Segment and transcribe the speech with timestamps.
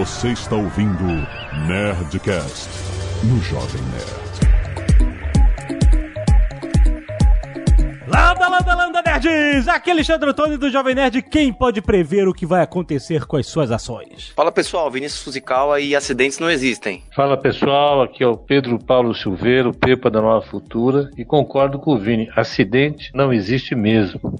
[0.00, 1.04] Você está ouvindo
[1.68, 2.70] Nerdcast
[3.22, 4.30] no Jovem Nerd.
[8.08, 9.68] Landa, landa, landa, nerds!
[9.68, 11.20] Aqui é Alexandre Antônio do Jovem Nerd.
[11.20, 14.32] Quem pode prever o que vai acontecer com as suas ações?
[14.34, 17.04] Fala pessoal, Vinícius Fuzikawa e acidentes não existem.
[17.14, 21.92] Fala pessoal, aqui é o Pedro Paulo Silveiro, Pepa da Nova Futura, e concordo com
[21.92, 24.38] o Vini, acidente não existe mesmo.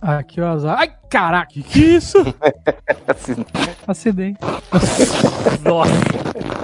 [0.00, 0.78] Aqui o azar.
[0.78, 1.52] Ai, caraca!
[1.52, 2.18] Que que é isso?
[3.86, 4.40] Acidente.
[5.62, 5.92] Nossa!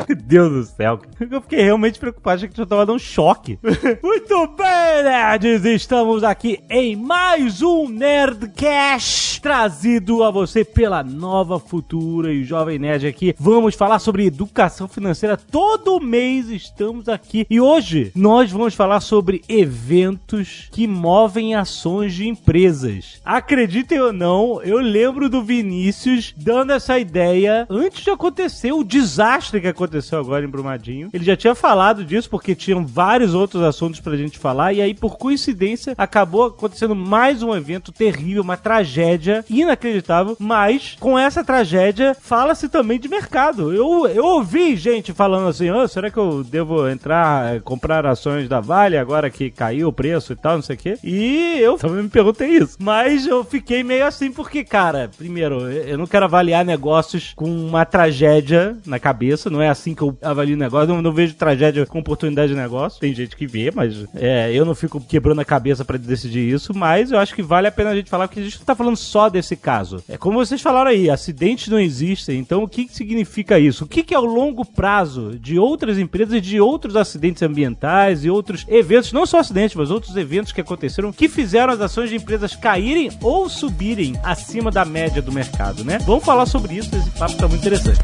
[0.09, 1.01] Meu Deus do céu.
[1.21, 3.61] Eu fiquei realmente preocupado, achei que tinha tomado um choque.
[4.03, 5.65] Muito bem, nerds!
[5.65, 13.07] Estamos aqui em mais um Nerdcast trazido a você pela Nova Futura e Jovem Nerd
[13.07, 13.35] aqui.
[13.39, 15.37] Vamos falar sobre educação financeira.
[15.37, 17.47] Todo mês estamos aqui.
[17.49, 23.21] E hoje nós vamos falar sobre eventos que movem ações de empresas.
[23.25, 29.61] Acreditem ou não, eu lembro do Vinícius dando essa ideia antes de acontecer o desastre
[29.61, 31.09] que aconteceu agora em Brumadinho.
[31.13, 34.95] Ele já tinha falado disso porque tinham vários outros assuntos pra gente falar e aí
[34.95, 42.17] por coincidência acabou acontecendo mais um evento terrível, uma tragédia inacreditável, mas com essa tragédia
[42.21, 43.73] fala-se também de mercado.
[43.73, 48.61] Eu, eu ouvi gente falando assim, oh, será que eu devo entrar, comprar ações da
[48.61, 50.99] Vale agora que caiu o preço e tal, não sei o quê?
[51.03, 52.77] E eu também me perguntei isso.
[52.79, 57.85] Mas eu fiquei meio assim porque, cara, primeiro, eu não quero avaliar negócios com uma
[57.85, 61.99] tragédia na cabeça, não é assim que eu avalio negócio, eu não, vejo tragédia com
[61.99, 63.01] oportunidade de negócio.
[63.01, 66.75] Tem gente que vê, mas é, eu não fico quebrando a cabeça pra decidir isso,
[66.75, 68.75] mas eu acho que vale a pena a gente falar, porque a gente não tá
[68.75, 70.03] falando só desse caso.
[70.09, 73.85] É como vocês falaram aí, acidentes não existem, então o que, que significa isso?
[73.85, 78.25] O que, que é o longo prazo de outras empresas e de outros acidentes ambientais
[78.25, 82.11] e outros eventos, não só acidentes, mas outros eventos que aconteceram, que fizeram as ações
[82.11, 85.99] de empresas caírem ou subirem acima da média do mercado, né?
[86.07, 88.01] Vamos falar sobre isso, esse papo tá muito interessante.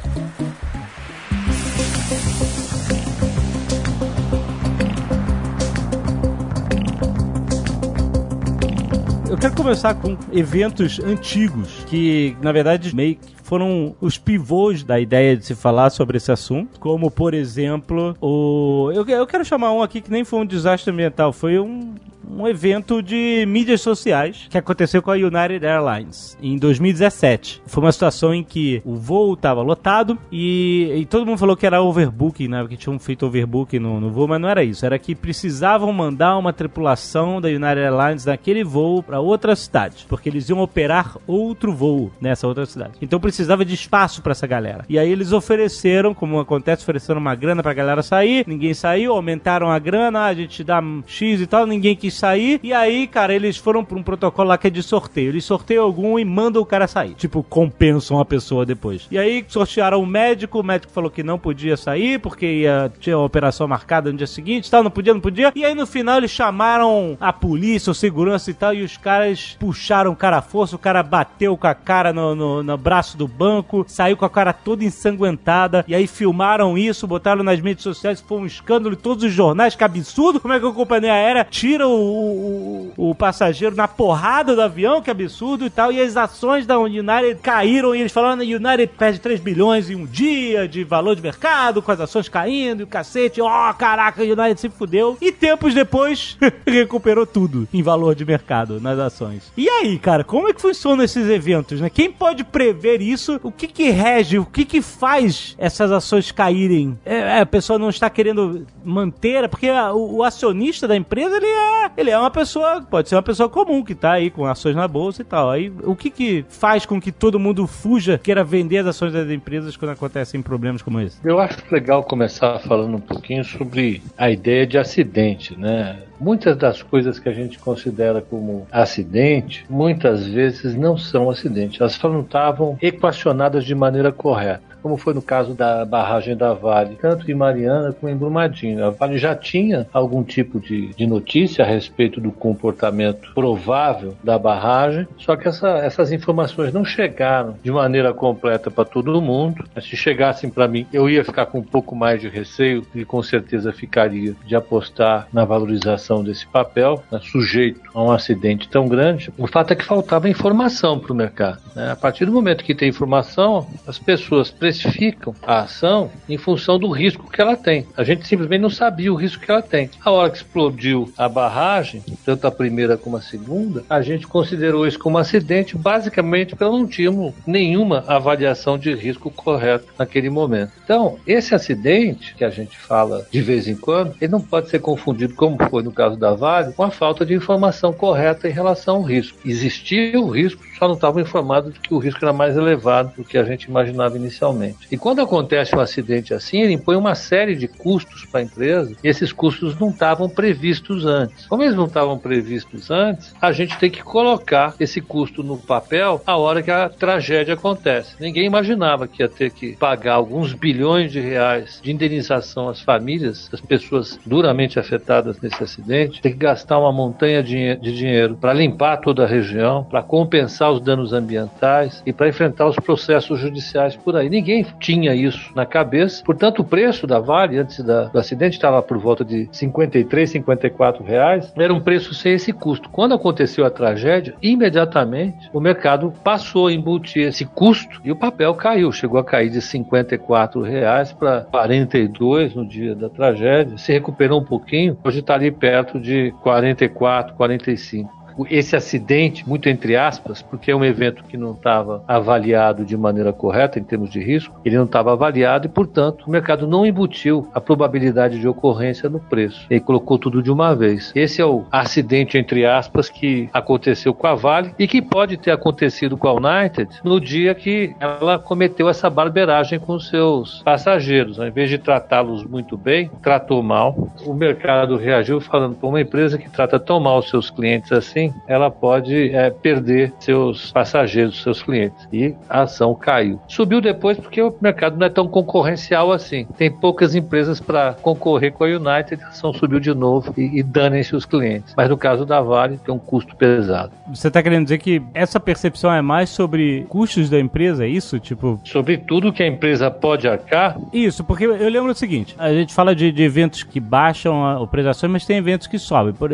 [9.28, 14.98] Eu quero começar com eventos antigos que, na verdade, meio que foram os pivôs da
[14.98, 19.72] ideia de se falar sobre esse assunto, como por exemplo o eu, eu quero chamar
[19.72, 21.94] um aqui que nem foi um desastre ambiental, foi um
[22.30, 27.62] um evento de mídias sociais que aconteceu com a United Airlines em 2017.
[27.66, 31.66] Foi uma situação em que o voo estava lotado e, e, todo mundo falou que
[31.66, 32.66] era overbooking, né?
[32.68, 34.84] Que tinham feito overbooking no, no voo, mas não era isso.
[34.84, 40.28] Era que precisavam mandar uma tripulação da United Airlines naquele voo para outra cidade, porque
[40.28, 42.94] eles iam operar outro voo nessa outra cidade.
[43.00, 44.84] Então precisava de espaço para essa galera.
[44.88, 49.70] E aí eles ofereceram, como acontece, ofereceram uma grana pra galera sair, ninguém saiu, aumentaram
[49.70, 52.58] a grana, a gente dá X e tal, ninguém quis sair.
[52.62, 55.28] E aí, cara, eles foram pra um protocolo lá que é de sorteio.
[55.28, 57.14] Eles sorteiam algum e mandam o cara sair.
[57.14, 59.06] Tipo, compensam a pessoa depois.
[59.10, 63.18] E aí sortearam o médico, o médico falou que não podia sair porque ia, tinha
[63.18, 65.52] uma operação marcada no dia seguinte tal, não podia, não podia.
[65.54, 69.56] E aí no final eles chamaram a polícia, o segurança e tal, e os caras
[69.60, 73.18] puxaram o cara à força, o cara bateu com a cara no, no, no braço
[73.18, 77.82] do banco, saiu com a cara toda ensanguentada, e aí filmaram isso, botaram nas mídias
[77.82, 81.12] sociais, foi um escândalo em todos os jornais, que absurdo, como é que a companhia
[81.12, 86.00] aérea tira o, o, o passageiro na porrada do avião, que absurdo e tal, e
[86.00, 90.06] as ações da United caíram, e eles falaram, a United perde 3 bilhões em um
[90.06, 94.22] dia de valor de mercado, com as ações caindo, e o cacete, ó, oh, caraca,
[94.22, 99.52] a United se fudeu, e tempos depois, recuperou tudo em valor de mercado nas ações.
[99.56, 101.90] E aí, cara, como é que funcionam esses eventos, né?
[101.90, 103.15] Quem pode prever isso?
[103.42, 104.38] O que que rege?
[104.38, 106.98] O que que faz essas ações caírem?
[107.04, 111.36] É, é, a pessoa não está querendo manter, porque a, o, o, acionista da empresa,
[111.36, 114.44] ele é, ele é uma pessoa, pode ser uma pessoa comum que tá aí com
[114.44, 115.50] ações na bolsa e tal.
[115.50, 119.30] Aí, o que que faz com que todo mundo fuja, queira vender as ações das
[119.30, 121.18] empresas quando acontecem problemas como esse?
[121.24, 125.98] Eu acho legal começar falando um pouquinho sobre a ideia de acidente, né?
[126.18, 131.80] Muitas das coisas que a gente considera como acidente, muitas vezes não são acidentes.
[131.80, 136.96] Elas não estavam equacionadas de maneira correta como foi no caso da barragem da Vale,
[137.00, 138.84] tanto em Mariana como em Brumadinho.
[138.84, 144.38] A Vale já tinha algum tipo de, de notícia a respeito do comportamento provável da
[144.38, 149.64] barragem, só que essa, essas informações não chegaram de maneira completa para todo mundo.
[149.80, 153.22] Se chegassem para mim, eu ia ficar com um pouco mais de receio e com
[153.22, 159.32] certeza ficaria de apostar na valorização desse papel, né, sujeito a um acidente tão grande.
[159.38, 161.60] O fato é que faltava informação para o mercado.
[161.74, 161.90] Né?
[161.90, 166.90] A partir do momento que tem informação, as pessoas precificam a ação em função do
[166.90, 167.86] risco que ela tem.
[167.96, 169.88] A gente simplesmente não sabia o risco que ela tem.
[170.04, 174.84] A hora que explodiu a barragem, tanto a primeira como a segunda, a gente considerou
[174.84, 180.72] isso como acidente, basicamente porque não tínhamos nenhuma avaliação de risco correta naquele momento.
[180.82, 184.80] Então, esse acidente que a gente fala de vez em quando, ele não pode ser
[184.80, 188.96] confundido, como foi no caso da Vale, com a falta de informação correta em relação
[188.96, 189.38] ao risco.
[189.44, 193.24] Existia o risco, só não estavam informados de que o risco era mais elevado do
[193.24, 194.55] que a gente imaginava inicialmente.
[194.90, 198.96] E quando acontece um acidente assim, ele impõe uma série de custos para a empresa
[199.02, 201.46] e esses custos não estavam previstos antes.
[201.46, 206.22] Como eles não estavam previstos antes, a gente tem que colocar esse custo no papel
[206.26, 208.14] a hora que a tragédia acontece.
[208.20, 213.48] Ninguém imaginava que ia ter que pagar alguns bilhões de reais de indenização às famílias,
[213.48, 218.98] das pessoas duramente afetadas nesse acidente, ter que gastar uma montanha de dinheiro para limpar
[218.98, 224.16] toda a região, para compensar os danos ambientais e para enfrentar os processos judiciais por
[224.16, 224.28] aí.
[224.28, 224.45] Ninguém
[224.80, 226.22] tinha isso na cabeça.
[226.24, 231.04] Portanto, o preço da Vale antes da, do acidente estava por volta de 53, 54
[231.04, 231.52] reais.
[231.56, 232.88] Era um preço sem esse custo.
[232.90, 238.54] Quando aconteceu a tragédia, imediatamente o mercado passou a embutir esse custo e o papel
[238.54, 238.92] caiu.
[238.92, 243.78] Chegou a cair de 54 reais para 42 no dia da tragédia.
[243.78, 244.96] Se recuperou um pouquinho.
[245.04, 250.84] Hoje está ali perto de 44, 45 esse acidente, muito entre aspas, porque é um
[250.84, 255.12] evento que não estava avaliado de maneira correta em termos de risco, ele não estava
[255.12, 259.66] avaliado e, portanto, o mercado não embutiu a probabilidade de ocorrência no preço.
[259.70, 261.12] Ele colocou tudo de uma vez.
[261.14, 265.50] Esse é o acidente, entre aspas, que aconteceu com a Vale e que pode ter
[265.50, 271.38] acontecido com a United no dia que ela cometeu essa barberagem com seus passageiros.
[271.38, 274.10] Ao invés de tratá-los muito bem, tratou mal.
[274.24, 278.25] O mercado reagiu falando para uma empresa que trata tão mal os seus clientes assim,
[278.46, 282.08] ela pode é, perder seus passageiros, seus clientes.
[282.12, 283.40] E a ação caiu.
[283.48, 286.46] Subiu depois porque o mercado não é tão concorrencial assim.
[286.56, 290.62] Tem poucas empresas para concorrer com a United, a ação subiu de novo e, e
[290.62, 291.74] danem-se os clientes.
[291.76, 293.92] Mas no caso da Vale, tem um custo pesado.
[294.08, 298.18] Você está querendo dizer que essa percepção é mais sobre custos da empresa, é isso?
[298.18, 298.60] Tipo...
[298.64, 300.76] Sobre tudo que a empresa pode arcar?
[300.92, 304.66] Isso, porque eu lembro o seguinte, a gente fala de, de eventos que baixam o
[304.66, 306.12] preço da ação, mas tem eventos que sobem.
[306.12, 306.30] Por,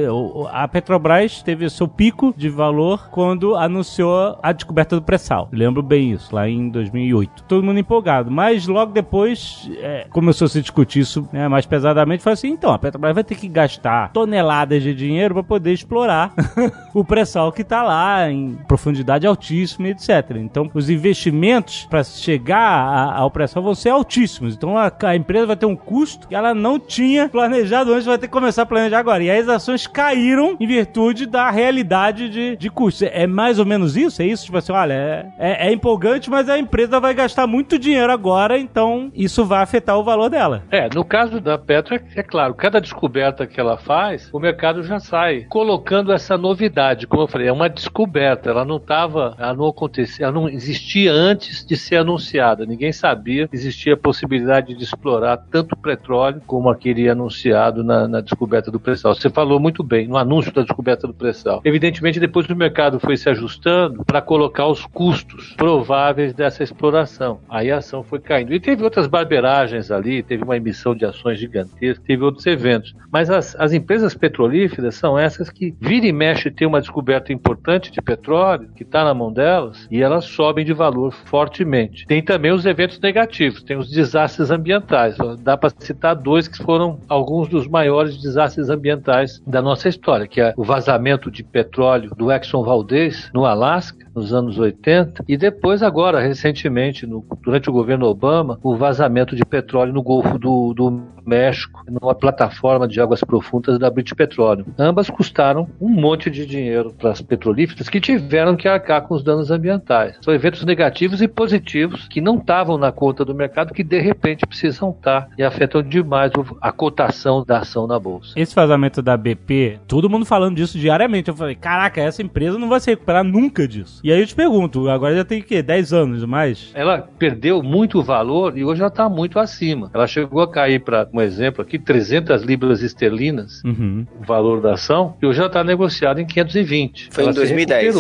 [0.51, 5.49] a Petrobras teve seu pico de valor quando anunciou a descoberta do pré-sal.
[5.53, 7.43] Lembro bem isso, lá em 2008.
[7.45, 12.23] Todo mundo empolgado, mas logo depois é, começou a se discutir isso né, mais pesadamente.
[12.23, 16.33] Foi assim, então, a Petrobras vai ter que gastar toneladas de dinheiro para poder explorar
[16.95, 20.37] o pré-sal que está lá em profundidade altíssima, etc.
[20.37, 24.55] Então, os investimentos para chegar a, ao pré-sal vão ser altíssimos.
[24.55, 28.19] Então, a, a, empresa vai ter um custo que ela não tinha planejado antes, vai
[28.19, 29.25] ter que começar a planejar agora.
[29.25, 33.05] E aí as ações caíram em virtude da realidade realidade de, de custo.
[33.05, 34.21] É mais ou menos isso?
[34.21, 34.45] É isso?
[34.45, 38.59] Tipo assim, olha, é, é, é, empolgante, mas a empresa vai gastar muito dinheiro agora,
[38.59, 40.63] então isso vai afetar o valor dela.
[40.71, 45.01] É, no caso da Petra, é claro, cada descoberta que ela faz, o mercado já
[45.01, 47.07] sai colocando essa novidade.
[47.07, 48.51] Como eu falei, é uma descoberta.
[48.51, 52.67] Ela não estava, ela não acontecia, ela não existia antes de ser anunciada.
[52.67, 58.21] Ninguém sabia que existia a possibilidade de explorar tanto petróleo como aquele anunciado na, na
[58.21, 59.15] descoberta do pré-sal.
[59.15, 61.52] Você falou muito bem no anúncio da descoberta do pré-sal.
[61.65, 67.41] Evidentemente, depois o mercado foi se ajustando para colocar os custos prováveis dessa exploração.
[67.49, 68.55] Aí a ação foi caindo.
[68.55, 72.95] E teve outras barberagens ali, teve uma emissão de ações gigantesca, teve outros eventos.
[73.11, 77.91] Mas as, as empresas petrolíferas são essas que vira e mexe tem uma descoberta importante
[77.91, 82.07] de petróleo, que está na mão delas, e elas sobem de valor fortemente.
[82.07, 85.17] Tem também os eventos negativos, tem os desastres ambientais.
[85.41, 90.41] Dá para citar dois que foram alguns dos maiores desastres ambientais da nossa história, que
[90.41, 95.83] é o vazamento de petróleo do Exxon Valdez, no Alasca, nos anos 80, e depois,
[95.83, 101.03] agora, recentemente, no, durante o governo Obama, o vazamento de petróleo no Golfo do, do
[101.25, 104.67] México, numa plataforma de águas profundas da British Petroleum.
[104.79, 109.23] Ambas custaram um monte de dinheiro para as petrolíferas que tiveram que arcar com os
[109.23, 110.17] danos ambientais.
[110.21, 114.47] São eventos negativos e positivos que não estavam na conta do mercado, que de repente
[114.47, 118.33] precisam estar e afetam demais a cotação da ação na bolsa.
[118.37, 121.31] Esse vazamento da BP, todo mundo falando disso diariamente.
[121.33, 124.01] Eu falei, caraca, essa empresa não vai se recuperar nunca disso.
[124.05, 125.63] E aí eu te pergunto, agora já tem o quê?
[125.63, 126.71] 10 anos mais?
[126.75, 129.91] Ela perdeu muito valor e hoje ela está muito acima.
[129.95, 134.07] Ela chegou a cair para um exemplo aqui, 300 libras esterlinas, uhum.
[134.21, 137.09] o valor da ação, e hoje ela está negociada em 520.
[137.11, 137.97] Foi ela em 2010.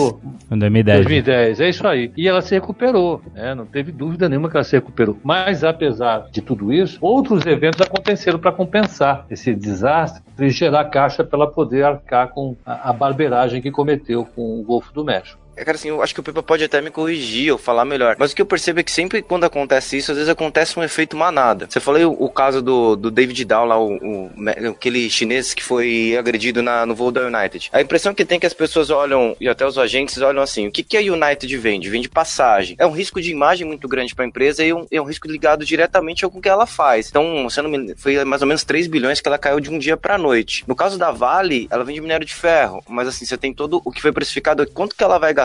[0.50, 0.96] Em 2010.
[1.04, 2.12] 2010, é isso aí.
[2.16, 3.54] E ela se recuperou, né?
[3.54, 5.18] não teve dúvida nenhuma que ela se recuperou.
[5.24, 11.22] Mas, apesar de tudo isso, outros eventos aconteceram para compensar esse desastre e gerar caixa
[11.22, 15.41] para ela poder arcar com a, a barbeiragem que cometeu com o Golfo do México.
[15.56, 18.16] É, cara, assim, eu acho que o Pepa pode até me corrigir ou falar melhor.
[18.18, 20.82] Mas o que eu percebo é que sempre quando acontece isso, às vezes acontece um
[20.82, 21.66] efeito manada.
[21.68, 24.30] Você falou o, o caso do, do David Dow lá, o, o,
[24.70, 27.68] aquele chinês que foi agredido na, no voo da United.
[27.72, 30.66] A impressão que tem é que as pessoas olham, e até os agentes olham assim,
[30.66, 31.90] o que, que a United vende?
[31.90, 32.74] Vende passagem.
[32.78, 35.28] É um risco de imagem muito grande para a empresa e um, é um risco
[35.28, 37.08] ligado diretamente ao que ela faz.
[37.08, 39.96] Então, se me, foi mais ou menos 3 bilhões que ela caiu de um dia
[39.96, 40.64] para noite.
[40.66, 43.92] No caso da Vale, ela vende minério de ferro, mas assim, você tem todo o
[43.92, 45.41] que foi precificado, quanto que ela vai gastar,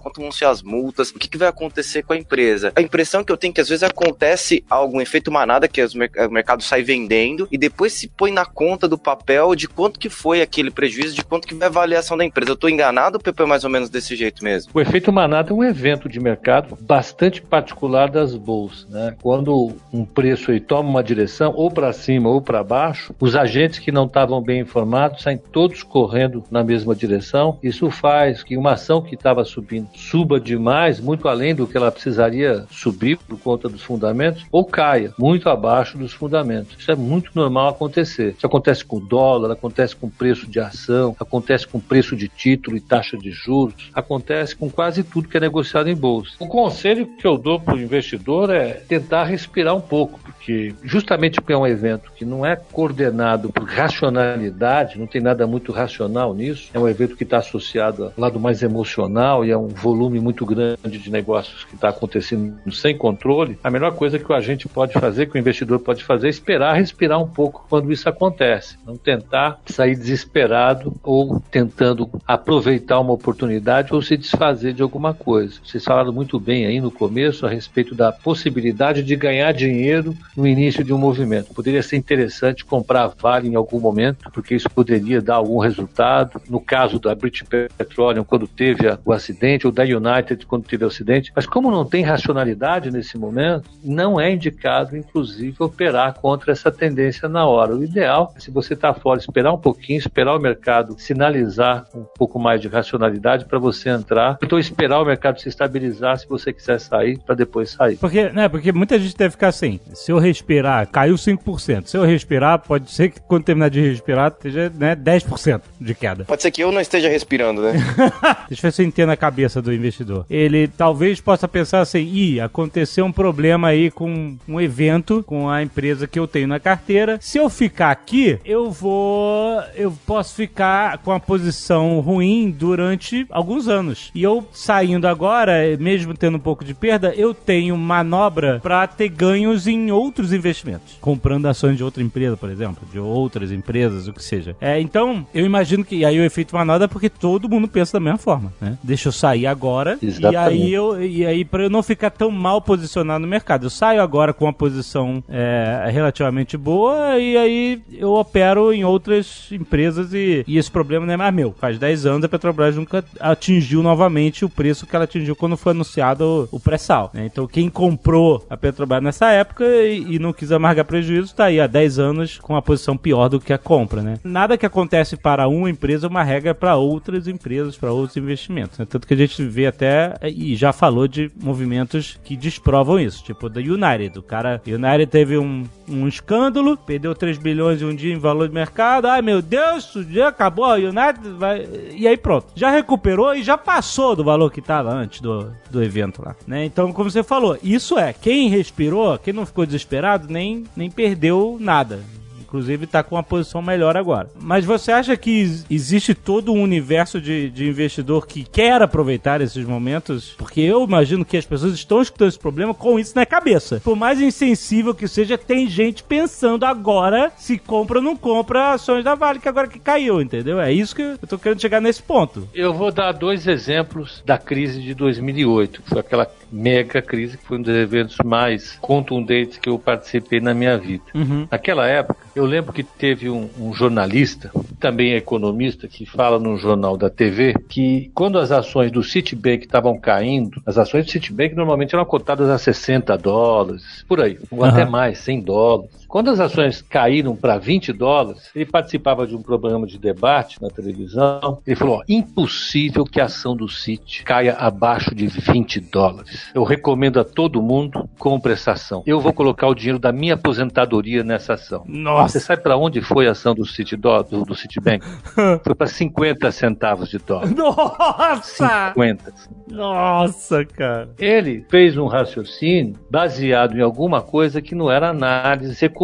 [0.00, 2.72] quanto vão ser as multas, o que, que vai acontecer com a empresa.
[2.76, 6.30] A impressão que eu tenho é que às vezes acontece algum efeito manada que o
[6.30, 10.42] mercado sai vendendo e depois se põe na conta do papel de quanto que foi
[10.42, 12.52] aquele prejuízo, de quanto que vai a ação da empresa.
[12.52, 14.70] Eu tô enganado, Pepe, é mais ou menos desse jeito mesmo?
[14.74, 19.16] O efeito manada é um evento de mercado bastante particular das bolsas, né?
[19.22, 23.78] Quando um preço aí toma uma direção ou para cima ou para baixo, os agentes
[23.78, 27.58] que não estavam bem informados saem todos correndo na mesma direção.
[27.62, 31.90] Isso faz que uma ação que estava subindo suba demais, muito além do que ela
[31.90, 36.76] precisaria subir por conta dos fundamentos, ou caia muito abaixo dos fundamentos.
[36.78, 38.34] Isso é muito normal acontecer.
[38.36, 42.76] Isso acontece com o dólar, acontece com preço de ação, acontece com preço de título
[42.76, 46.32] e taxa de juros, acontece com quase tudo que é negociado em bolsa.
[46.38, 51.40] O conselho que eu dou para o investidor é tentar respirar um pouco, porque justamente
[51.40, 56.34] porque é um evento que não é coordenado por racionalidade, não tem nada muito racional
[56.34, 60.18] nisso, é um evento que está associado ao lado mais emocional e a um volume
[60.20, 64.68] muito grande de negócios que está acontecendo sem controle, a melhor coisa que o agente
[64.68, 68.76] pode fazer, que o investidor pode fazer, é esperar respirar um pouco quando isso acontece.
[68.86, 75.60] Não tentar sair desesperado ou tentando aproveitar uma oportunidade ou se desfazer de alguma coisa.
[75.64, 80.46] Vocês falaram muito bem aí no começo a respeito da possibilidade de ganhar dinheiro no
[80.46, 81.54] início de um movimento.
[81.54, 86.40] Poderia ser interessante comprar Vale em algum momento, porque isso poderia dar algum resultado.
[86.48, 87.44] No caso da British
[87.76, 91.32] Petroleum, quando teve o acidente, ou da United, quando teve o acidente.
[91.34, 97.28] Mas como não tem racionalidade nesse momento, não é indicado, inclusive, operar contra essa tendência
[97.28, 97.74] na hora.
[97.74, 102.38] O ideal, se você está fora, esperar um pouquinho, esperar o mercado sinalizar um pouco
[102.38, 106.80] mais de racionalidade para você entrar, então esperar o mercado se estabilizar se você quiser
[106.80, 107.96] sair, para depois sair.
[107.96, 111.86] Porque, né, porque muita gente deve ficar assim, se eu respirar, caiu 5%.
[111.86, 116.24] Se eu respirar, pode ser que quando terminar de respirar, esteja né, 10% de queda.
[116.24, 117.72] Pode ser que eu não esteja respirando, né?
[118.48, 120.26] Deixa eu ver se eu entendo a cabeça do investidor.
[120.28, 125.62] Ele talvez possa pensar assim, ih, aconteceu um problema aí com um evento com a
[125.62, 127.18] empresa que eu tenho na carteira.
[127.20, 129.60] Se eu ficar aqui, eu vou.
[129.74, 134.10] Eu posso ficar com a posição ruim durante alguns anos.
[134.14, 139.08] E eu saindo agora, mesmo tendo um pouco de perda, eu tenho manobra para ter
[139.08, 140.96] ganhos em outros investimentos.
[141.00, 144.56] Comprando ações de outra empresa, por exemplo, de outras empresas, o que seja.
[144.60, 145.96] É, então, eu imagino que.
[145.96, 148.78] E aí o efeito manobra é porque todo mundo pensa da mesma forma, né?
[148.82, 149.98] Deixa eu sair agora.
[150.02, 150.60] Exatamente.
[150.60, 153.70] E aí, eu, e aí para eu não ficar tão mal posicionado no mercado, eu
[153.70, 160.12] saio agora com uma posição é, relativamente boa e aí eu opero em outras empresas
[160.12, 161.54] e, e esse problema não é mais meu.
[161.58, 165.72] Faz 10 anos a Petrobras nunca atingiu novamente o preço que ela atingiu quando foi
[165.72, 167.10] anunciado o, o pré-sal.
[167.12, 167.26] Né?
[167.26, 171.60] Então quem comprou a Petrobras nessa época e, e não quis amargar prejuízo está aí
[171.60, 174.02] há 10 anos com uma posição pior do que a compra.
[174.02, 174.18] Né?
[174.24, 178.78] Nada que acontece para uma empresa é uma regra para outras empresas, para outros investimentos.
[178.78, 178.86] Né?
[178.90, 183.48] Tanto que a gente vê até e já falou de movimentos que desprovam isso, tipo
[183.48, 184.18] da United.
[184.18, 188.48] O cara, United teve um, um escândalo, perdeu 3 bilhões em um dia em valor
[188.48, 189.06] de mercado.
[189.06, 191.66] Ai meu Deus, o dia acabou, a United vai.
[191.94, 192.48] E aí pronto.
[192.54, 196.34] Já recuperou e já passou do valor que estava antes do, do evento lá.
[196.46, 196.64] Né?
[196.64, 201.56] Então, como você falou, isso é, quem respirou, quem não ficou desesperado, nem, nem perdeu
[201.60, 202.00] nada.
[202.50, 204.28] Inclusive está com uma posição melhor agora.
[204.40, 209.64] Mas você acha que existe todo um universo de, de investidor que quer aproveitar esses
[209.64, 210.34] momentos?
[210.36, 213.80] Porque eu imagino que as pessoas estão escutando esse problema com isso na cabeça.
[213.84, 219.04] Por mais insensível que seja, tem gente pensando agora se compra ou não compra ações
[219.04, 220.60] da Vale, que agora que caiu, entendeu?
[220.60, 222.48] É isso que eu tô querendo chegar nesse ponto.
[222.52, 227.46] Eu vou dar dois exemplos da crise de 2008, que foi aquela mega crise, que
[227.46, 231.04] foi um dos eventos mais contundentes que eu participei na minha vida.
[231.14, 231.46] Uhum.
[231.50, 236.96] Naquela época, eu lembro que teve um, um, jornalista, também economista, que fala no jornal
[236.96, 241.94] da TV, que quando as ações do Citibank estavam caindo, as ações do Citibank normalmente
[241.94, 244.64] eram cotadas a 60 dólares, por aí, ou uhum.
[244.64, 245.99] até mais, 100 dólares.
[246.10, 250.68] Quando as ações caíram para 20 dólares, ele participava de um programa de debate na
[250.68, 251.62] televisão.
[251.64, 256.50] Ele falou: ó, impossível que a ação do Citi caia abaixo de 20 dólares.
[256.52, 259.04] Eu recomendo a todo mundo compre essa ação.
[259.06, 261.84] Eu vou colocar o dinheiro da minha aposentadoria nessa ação.
[261.86, 262.40] Nossa!
[262.40, 265.06] Você sabe para onde foi a ação do Citi do, do, do Citibank?
[265.62, 267.54] Foi para 50 centavos de dólar.
[267.54, 268.88] Nossa!
[268.88, 269.32] 50.
[269.68, 271.10] Nossa, cara.
[271.16, 275.99] Ele fez um raciocínio baseado em alguma coisa que não era análise econômica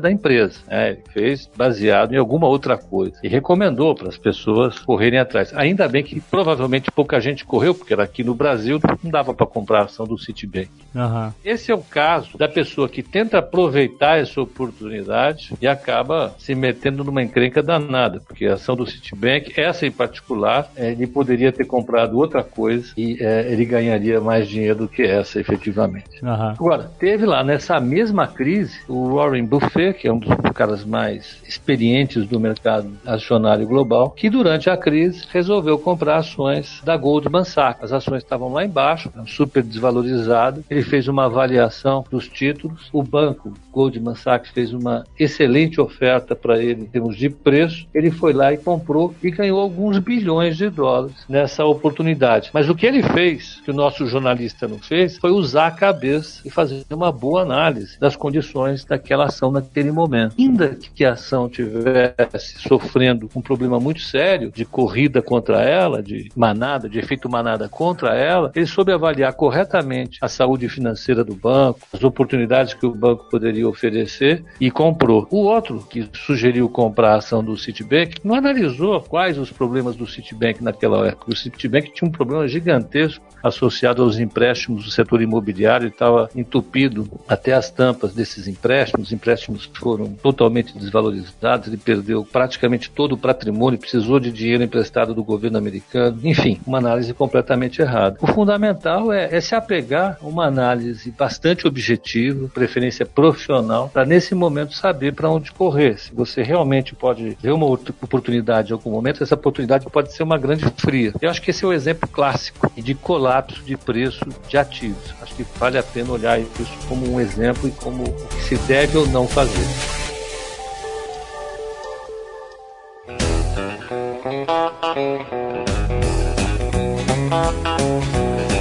[0.00, 0.60] da empresa.
[0.66, 0.90] né?
[0.90, 3.16] Ele fez baseado em alguma outra coisa.
[3.22, 5.52] E recomendou para as pessoas correrem atrás.
[5.54, 9.46] Ainda bem que provavelmente pouca gente correu, porque era aqui no Brasil não dava para
[9.46, 10.70] comprar a ação do Citibank.
[10.94, 11.34] Aham.
[11.44, 17.04] Esse é o caso da pessoa que tenta aproveitar essa oportunidade e acaba se metendo
[17.04, 21.64] numa encrenca danada, porque a ação do Citibank, essa em particular, eh, ele poderia ter
[21.64, 26.24] comprado outra coisa e eh, ele ganharia mais dinheiro do que essa, efetivamente.
[26.24, 26.54] Aham.
[26.58, 31.42] Agora, teve lá nessa mesma crise o Warren Buffett, que é um dos caras mais
[31.46, 37.82] experientes do mercado acionário global, que durante a crise resolveu comprar ações da Goldman Sachs.
[37.82, 40.64] As ações estavam lá embaixo, super desvalorizadas.
[40.70, 42.88] Ele fez uma avaliação dos títulos.
[42.92, 47.86] O banco Goldman Sachs fez uma excelente oferta para ele em termos de preço.
[47.92, 52.48] Ele foi lá e comprou e ganhou alguns bilhões de dólares nessa oportunidade.
[52.54, 56.40] Mas o que ele fez, que o nosso jornalista não fez, foi usar a cabeça
[56.46, 60.34] e fazer uma boa análise das condições daquela ação naquele momento.
[60.38, 66.30] Ainda que a ação tivesse sofrendo um problema muito sério de corrida contra ela, de
[66.34, 71.80] manada, de efeito manada contra ela, ele soube avaliar corretamente a saúde financeira do banco,
[71.92, 75.26] as oportunidades que o banco poderia oferecer e comprou.
[75.30, 80.06] O outro que sugeriu comprar a ação do Citibank não analisou quais os problemas do
[80.06, 81.32] Citibank naquela época.
[81.32, 87.52] O Citibank tinha um problema gigantesco associado aos empréstimos do setor imobiliário, estava entupido até
[87.52, 89.08] as tampas desses empréstimos.
[89.08, 95.14] Os empréstimos foram totalmente desvalorizados, ele perdeu praticamente todo o patrimônio, precisou de dinheiro emprestado
[95.14, 96.18] do governo americano.
[96.24, 98.18] Enfim, uma análise completamente errada.
[98.20, 103.55] O fundamental é, é se apegar a uma análise bastante objetiva, preferência profissional,
[103.92, 105.98] para nesse momento saber para onde correr.
[105.98, 110.38] Se você realmente pode ver uma oportunidade em algum momento, essa oportunidade pode ser uma
[110.38, 111.12] grande fria.
[111.20, 115.14] Eu acho que esse é o exemplo clássico de colapso de preço de ativos.
[115.20, 118.56] Acho que vale a pena olhar isso como um exemplo e como o que se
[118.66, 119.66] deve ou não fazer.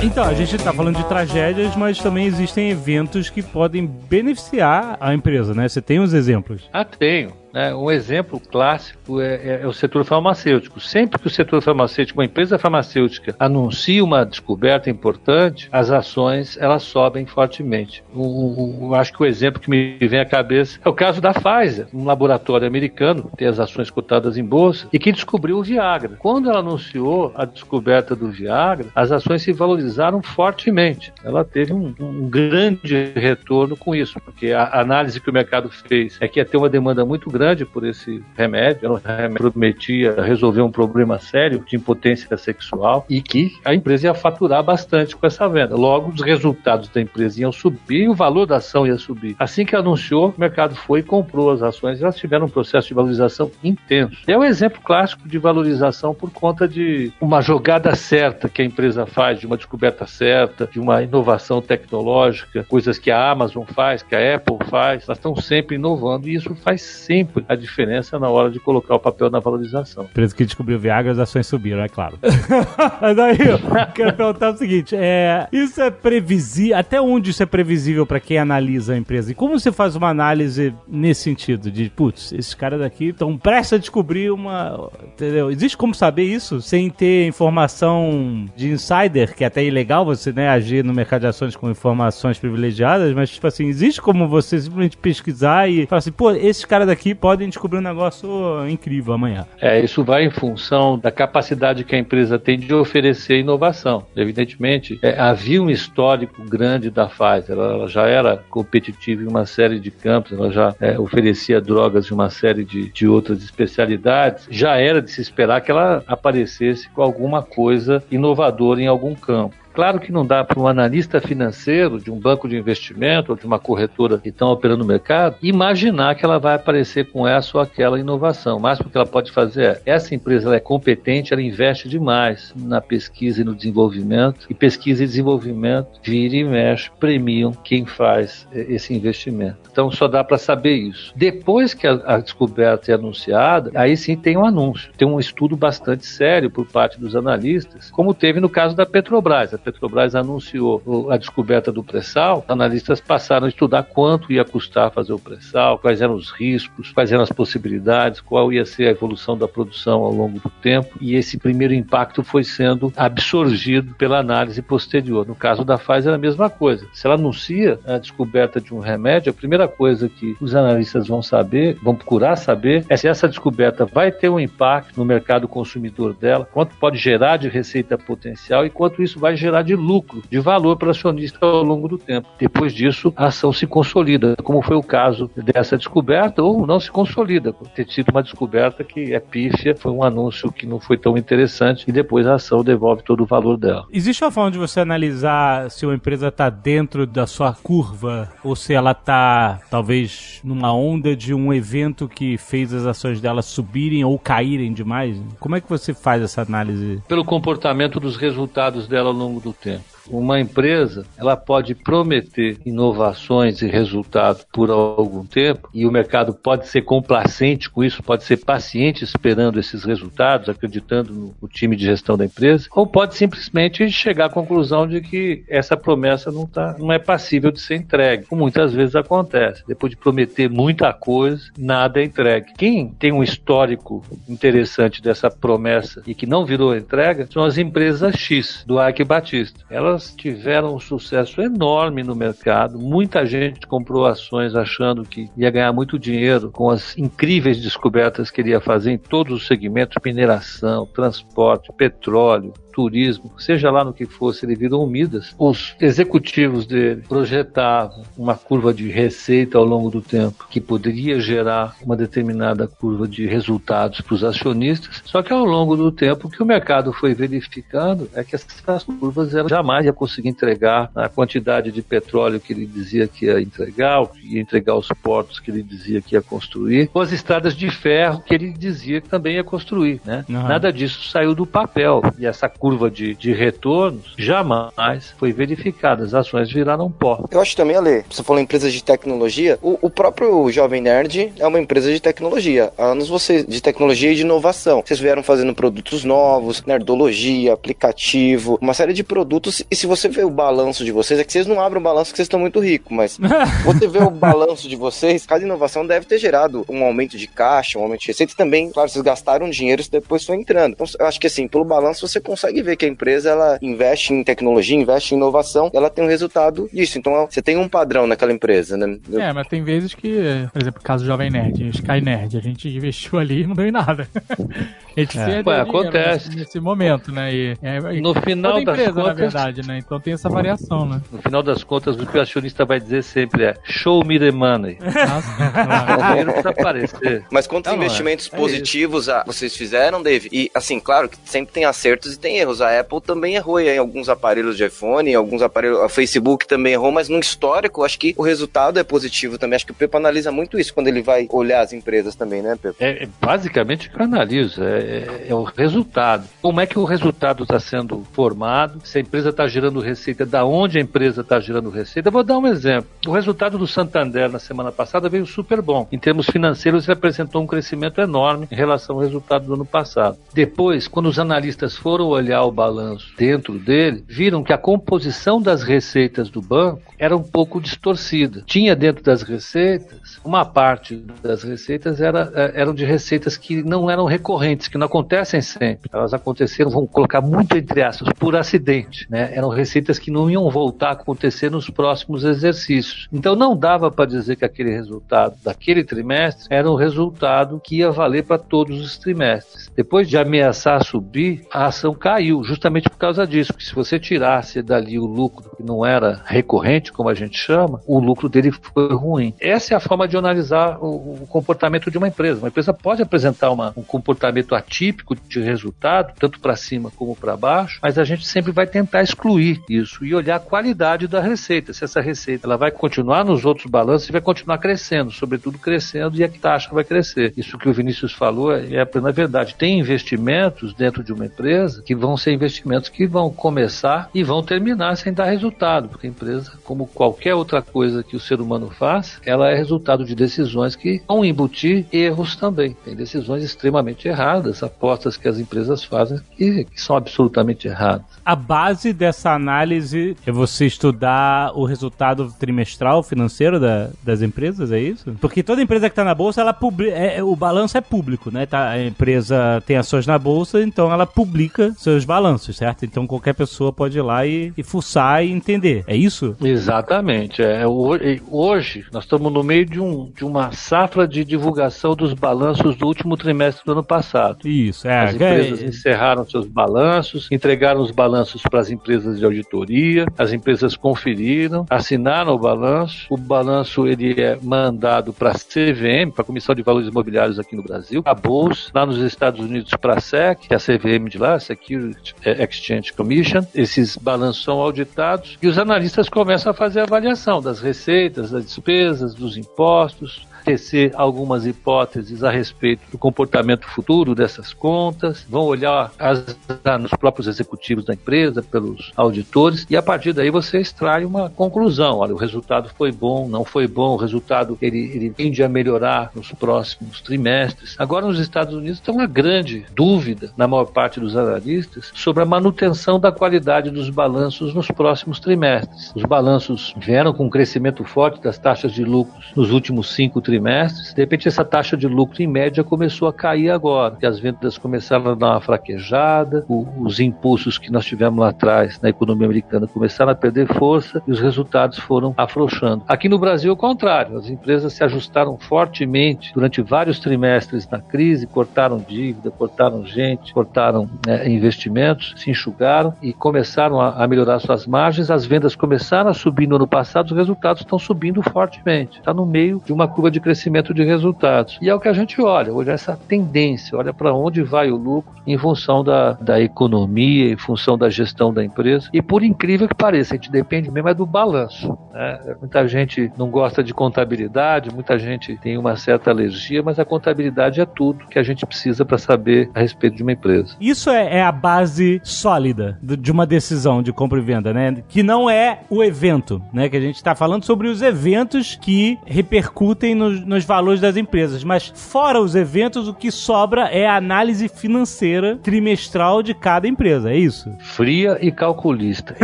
[0.03, 5.13] Então, a gente tá falando de tragédias, mas também existem eventos que podem beneficiar a
[5.13, 5.67] empresa, né?
[5.67, 6.69] Você tem uns exemplos.
[6.71, 7.31] Ah, tenho.
[7.55, 7.73] Né?
[7.73, 10.81] Um exemplo clássico é, é- é o setor farmacêutico.
[10.81, 16.83] Sempre que o setor farmacêutico, uma empresa farmacêutica, anuncia uma descoberta importante, as ações elas
[16.83, 18.03] sobem fortemente.
[18.13, 21.87] O, acho que o exemplo que me vem à cabeça é o caso da Pfizer,
[21.93, 26.17] um laboratório americano que tem as ações cotadas em bolsa e que descobriu o Viagra.
[26.19, 31.13] Quando ela anunciou a descoberta do Viagra, as ações se valorizaram fortemente.
[31.23, 36.17] Ela teve um, um grande retorno com isso, porque a análise que o mercado fez
[36.19, 38.85] é que ia ter uma demanda muito grande por esse remédio.
[38.85, 43.73] Era um remédio que prometia resolver um problema sério de impotência sexual e que a
[43.73, 45.75] empresa ia faturar bastante com essa venda.
[45.75, 49.35] Logo, os resultados da empresa iam subir e o valor da ação ia subir.
[49.37, 52.93] Assim que anunciou, o mercado foi e comprou as ações elas tiveram um processo de
[52.93, 54.17] valorização intenso.
[54.27, 59.05] É um exemplo clássico de valorização por conta de uma jogada certa que a empresa
[59.05, 64.15] faz, de uma descoberta certa, de uma inovação tecnológica, coisas que a Amazon faz, que
[64.15, 68.49] a Apple faz, elas estão sempre inovando e isso faz sempre a diferença na hora
[68.49, 70.03] de colocar o papel na valorização.
[70.03, 72.17] A empresa que descobriu Viagra, as ações subiram, é claro.
[73.01, 73.59] Mas aí, eu
[73.93, 76.77] quero perguntar o seguinte: é, isso é previsível?
[76.77, 79.31] Até onde isso é previsível para quem analisa a empresa?
[79.31, 81.71] E como você faz uma análise nesse sentido?
[81.71, 84.89] De, putz, esses caras daqui estão prestes a descobrir uma.
[85.03, 85.49] Entendeu?
[85.49, 90.49] Existe como saber isso sem ter informação de insider, que é até ilegal você né,
[90.49, 94.97] agir no mercado de ações com informações privilegiadas, mas, tipo assim, existe como você simplesmente
[94.97, 98.29] pesquisar e falar assim, pô, esses caras daqui podem descobrir um negócio
[98.67, 99.45] incrível amanhã.
[99.59, 104.05] É, isso vai em função da capacidade que a empresa tem de oferecer inovação.
[104.15, 109.45] Evidentemente, é, havia um histórico grande da Pfizer, ela, ela já era competitiva em uma
[109.45, 114.47] série de campos, ela já é, oferecia drogas em uma série de, de outras especialidades.
[114.49, 119.64] Já era de se esperar que ela aparecesse com alguma coisa inovadora em algum campo.
[119.75, 123.45] Claro que não dá para um analista financeiro de um banco de investimento ou de
[123.45, 127.61] uma corretora que estão operando no mercado imaginar que ela vai aparecer com essa ou
[127.61, 128.55] aquela inovação.
[128.55, 132.53] O máximo que ela pode fazer é: essa empresa ela é competente, ela investe demais
[132.55, 138.47] na pesquisa e no desenvolvimento, e pesquisa e desenvolvimento vira e mexe, premiam quem faz
[138.53, 139.57] eh, esse investimento.
[139.69, 141.11] Então só dá para saber isso.
[141.17, 145.57] Depois que a, a descoberta é anunciada, aí sim tem um anúncio, tem um estudo
[145.57, 149.53] bastante sério por parte dos analistas, como teve no caso da Petrobras.
[149.65, 155.19] Petrobras anunciou a descoberta do pré-sal, analistas passaram a estudar quanto ia custar fazer o
[155.19, 159.47] pré-sal, quais eram os riscos, quais eram as possibilidades, qual ia ser a evolução da
[159.47, 165.25] produção ao longo do tempo, e esse primeiro impacto foi sendo absorvido pela análise posterior.
[165.25, 166.85] No caso da Pfizer, a mesma coisa.
[166.93, 171.23] Se ela anuncia a descoberta de um remédio, a primeira coisa que os analistas vão
[171.23, 176.13] saber, vão procurar saber, é se essa descoberta vai ter um impacto no mercado consumidor
[176.13, 180.39] dela, quanto pode gerar de receita potencial e quanto isso vai gerar de lucro, de
[180.39, 182.27] valor para o acionista ao longo do tempo.
[182.39, 186.91] Depois disso, a ação se consolida, como foi o caso dessa descoberta, ou não se
[186.91, 190.97] consolida, por ter tido uma descoberta que é pífia, foi um anúncio que não foi
[190.97, 193.85] tão interessante e depois a ação devolve todo o valor dela.
[193.91, 198.55] Existe uma forma de você analisar se uma empresa está dentro da sua curva ou
[198.55, 204.03] se ela está, talvez, numa onda de um evento que fez as ações dela subirem
[204.03, 205.21] ou caírem demais?
[205.39, 207.01] Como é que você faz essa análise?
[207.07, 209.94] Pelo comportamento dos resultados dela ao longo do tempo.
[210.09, 216.67] Uma empresa, ela pode prometer inovações e resultados por algum tempo, e o mercado pode
[216.67, 222.17] ser complacente com isso, pode ser paciente esperando esses resultados, acreditando no, time de gestão
[222.17, 226.91] da empresa, ou pode simplesmente chegar à conclusão de que essa promessa não, tá, não
[226.91, 229.63] é passível de ser entregue, como muitas vezes acontece.
[229.67, 232.53] Depois de prometer muita coisa, nada é entregue.
[232.57, 238.15] Quem tem um histórico interessante dessa promessa e que não virou entrega são as empresas
[238.15, 239.59] X, do Ike Batista.
[239.69, 242.77] Elas elas tiveram um sucesso enorme no mercado.
[242.77, 248.41] Muita gente comprou ações achando que ia ganhar muito dinheiro com as incríveis descobertas que
[248.41, 254.05] ele ia fazer em todos os segmentos: mineração, transporte, petróleo, turismo, seja lá no que
[254.05, 255.33] fosse, ele virou Midas.
[255.39, 261.77] Os executivos dele projetavam uma curva de receita ao longo do tempo que poderia gerar
[261.81, 266.29] uma determinada curva de resultados para os acionistas, só que ao longo do tempo o
[266.29, 271.07] que o mercado foi verificando é que essas curvas eram jamais ia conseguir entregar a
[271.07, 275.63] quantidade de petróleo que ele dizia que ia entregar, ia entregar os portos que ele
[275.63, 279.43] dizia que ia construir, ou as estradas de ferro que ele dizia que também ia
[279.43, 280.01] construir.
[280.03, 280.25] Né?
[280.27, 280.47] Uhum.
[280.47, 282.01] Nada disso saiu do papel.
[282.19, 286.03] E essa curva de, de retornos jamais foi verificada.
[286.03, 287.23] As ações viraram pó.
[287.29, 291.45] Eu acho também, Ale, você falou empresas de tecnologia, o, o próprio Jovem Nerd é
[291.45, 292.73] uma empresa de tecnologia.
[292.75, 294.81] Há anos você de tecnologia e de inovação.
[294.83, 299.61] Vocês vieram fazendo produtos novos, nerdologia, aplicativo, uma série de produtos.
[299.69, 302.09] E se você vê o balanço de vocês, é que vocês não abrem o balanço
[302.09, 303.19] que vocês estão muito ricos, mas
[303.63, 307.77] você vê o balanço de vocês, cada inovação deve ter gerado um aumento de caixa,
[307.77, 310.73] um aumento de receita e também, claro, vocês gastaram dinheiro e depois foi entrando.
[310.73, 313.57] Então, eu acho que assim, pelo balanço você consegue consegue ver que a empresa ela
[313.61, 316.97] investe em tecnologia, investe em inovação, ela tem um resultado disso.
[316.97, 318.97] Então você tem um padrão naquela empresa, né?
[319.11, 319.19] Eu...
[319.19, 322.69] É, mas tem vezes que, por exemplo, caso do Jovem Nerd, Sky Nerd, a gente
[322.69, 324.07] investiu ali e não deu em nada.
[324.95, 325.43] a gente é.
[325.45, 327.33] Ué, acontece nesse, nesse, momento, né?
[327.33, 329.77] E, é, no final das empresa, contas, na verdade, né?
[329.77, 331.01] Então tem essa variação, né?
[331.11, 334.31] No final das contas, o que o acionista vai dizer sempre é show me the
[334.31, 334.77] money.
[334.81, 337.25] Nossa, o dinheiro precisa aparecer.
[337.31, 340.29] Mas quantos não, investimentos é, positivos é vocês fizeram, Dave?
[340.31, 342.61] E assim, claro que sempre tem acertos e tem erros.
[342.61, 345.79] A Apple também errou em alguns aparelhos de iPhone, em alguns aparelhos.
[345.79, 349.55] A Facebook também errou, mas no histórico, acho que o resultado é positivo também.
[349.55, 352.57] Acho que o Pepe analisa muito isso quando ele vai olhar as empresas também, né,
[352.61, 352.83] Pepe?
[352.83, 356.27] É, é basicamente o que eu analiso, é, é, é o resultado.
[356.41, 358.79] Como é que o resultado está sendo formado?
[358.83, 362.11] Se a empresa está gerando receita, da onde a empresa está gerando receita?
[362.11, 362.89] Vou dar um exemplo.
[363.07, 365.87] O resultado do Santander na semana passada veio super bom.
[365.91, 370.17] Em termos financeiros, ele apresentou um crescimento enorme em relação ao resultado do ano passado.
[370.33, 375.41] Depois, quando os analistas foram olhar olhar o balanço dentro dele, viram que a composição
[375.41, 378.43] das receitas do banco era um pouco distorcida.
[378.45, 383.89] Tinha dentro das receitas, uma parte das receitas era, eh, eram de receitas que não
[383.89, 385.89] eram recorrentes, que não acontecem sempre.
[385.93, 389.07] Elas aconteceram, vamos colocar muito entre aspas, por acidente.
[389.09, 389.31] Né?
[389.33, 393.07] Eram receitas que não iam voltar a acontecer nos próximos exercícios.
[393.11, 397.89] Então não dava para dizer que aquele resultado daquele trimestre era um resultado que ia
[397.89, 399.71] valer para todos os trimestres.
[399.73, 404.61] Depois de ameaçar subir, a ação caiu, justamente por causa disso, porque se você tirasse
[404.61, 408.93] dali o lucro que não era recorrente, como a gente chama, o lucro dele foi
[408.93, 409.33] ruim.
[409.39, 412.39] Essa é a forma de analisar o, o comportamento de uma empresa.
[412.39, 417.37] Uma empresa pode apresentar uma, um comportamento atípico de resultado, tanto para cima como para
[417.37, 421.73] baixo, mas a gente sempre vai tentar excluir isso e olhar a qualidade da receita.
[421.73, 426.17] Se essa receita ela vai continuar nos outros balanços e vai continuar crescendo, sobretudo crescendo,
[426.17, 427.33] e a taxa vai crescer.
[427.37, 429.55] Isso que o Vinícius falou é a plena verdade.
[429.55, 434.43] Tem investimentos dentro de uma empresa que vão ser investimentos que vão começar e vão
[434.43, 438.69] terminar sem dar resultado, porque a empresa, como qualquer outra coisa que o ser humano
[438.69, 442.75] faz, ela é resultado de decisões que vão embutir erros também.
[442.83, 448.05] Tem decisões extremamente erradas, apostas que as empresas fazem que, que são absolutamente erradas.
[448.25, 454.79] A base dessa análise é você estudar o resultado trimestral financeiro da, das empresas, é
[454.79, 455.15] isso?
[455.21, 458.45] Porque toda empresa que está na bolsa, ela publica, é, o balanço é público, né?
[458.45, 462.83] Tá, a empresa tem ações na bolsa, então ela publica seus balanços, certo?
[462.85, 465.83] Então qualquer pessoa pode ir lá e, e fuçar e entender.
[465.87, 466.35] É isso?
[466.41, 467.41] Exatamente.
[467.43, 472.75] É, hoje nós estamos no meio de, um, de uma safra de divulgação dos balanços
[472.75, 474.34] do último trimestre do ano passado.
[474.43, 475.05] Isso, é.
[475.05, 475.65] As empresas é...
[475.65, 482.33] encerraram seus balanços, entregaram os balanços para as empresas de auditoria, as empresas conferiram, assinaram
[482.33, 483.07] o balanço.
[483.09, 487.55] O balanço ele é mandado para a CVM, para a Comissão de Valores Imobiliários aqui
[487.55, 491.09] no Brasil, a Bolsa, lá nos Estados Unidos para a SEC, que é a CVM
[491.09, 493.45] de lá, Security Exchange Commission.
[493.53, 498.45] Esses balanços são auditados e os analistas começam a fazer a avaliação das receitas, das
[498.45, 505.91] despesas, dos impostos, tecer algumas hipóteses a respeito do comportamento futuro dessas contas, vão olhar
[505.97, 506.37] as,
[506.79, 511.97] nos próprios executivos da empresa, pelos auditores, e a partir daí você extrai uma conclusão.
[511.97, 516.11] Olha, o resultado foi bom, não foi bom, o resultado ele, ele tende a melhorar
[516.13, 517.75] nos próximos trimestres.
[517.79, 522.25] Agora, nos Estados Unidos, tem uma grande dúvida, na maior parte dos analistas, sobre a
[522.25, 525.91] manutenção da qualidade dos balanços nos próximos trimestres.
[525.95, 530.34] Os balanços vieram com um crescimento forte das taxas de lucros nos últimos cinco trimestres
[530.35, 534.19] trimestres, de repente essa taxa de lucro em média começou a cair agora, que as
[534.19, 538.89] vendas começaram a dar uma fraquejada, o, os impulsos que nós tivemos lá atrás na
[538.89, 542.83] economia americana começaram a perder força e os resultados foram afrouxando.
[542.87, 548.27] Aqui no Brasil, o contrário, as empresas se ajustaram fortemente durante vários trimestres na crise,
[548.27, 554.67] cortaram dívida, cortaram gente, cortaram né, investimentos, se enxugaram e começaram a, a melhorar suas
[554.67, 558.99] margens, as vendas começaram a subir no ano passado, os resultados estão subindo fortemente.
[558.99, 561.59] Está no meio de uma curva de crescimento de resultados.
[561.61, 564.75] E é o que a gente olha, olha essa tendência, olha para onde vai o
[564.75, 568.89] lucro em função da, da economia, em função da gestão da empresa.
[568.91, 571.77] E por incrível que pareça, a gente depende mesmo é do balanço.
[571.93, 572.35] Né?
[572.39, 577.61] Muita gente não gosta de contabilidade, muita gente tem uma certa alergia, mas a contabilidade
[577.61, 580.55] é tudo que a gente precisa para saber a respeito de uma empresa.
[580.59, 584.83] Isso é, é a base sólida de uma decisão de compra e venda, né?
[584.87, 586.67] Que não é o evento, né?
[586.67, 590.97] Que a gente está falando sobre os eventos que repercutem nos nos, nos valores das
[590.97, 591.43] empresas.
[591.43, 597.11] Mas fora os eventos, o que sobra é a análise financeira trimestral de cada empresa,
[597.11, 597.51] é isso?
[597.59, 599.15] Fria e calculista,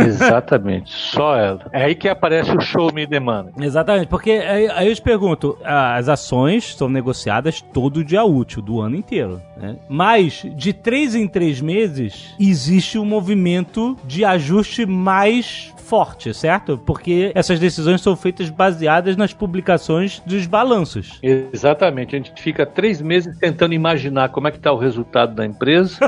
[0.00, 0.92] exatamente.
[0.92, 1.66] Só ela.
[1.72, 3.52] É aí que aparece o show me demanda.
[3.58, 8.80] Exatamente, porque aí, aí eu te pergunto, as ações são negociadas todo dia útil do
[8.80, 9.76] ano inteiro, né?
[9.88, 16.78] Mas de três em três meses existe um movimento de ajuste mais forte, certo?
[16.78, 21.20] Porque essas decisões são feitas baseadas nas publicações dos balanços.
[21.22, 22.16] Exatamente.
[22.16, 25.98] A gente fica três meses tentando imaginar como é que está o resultado da empresa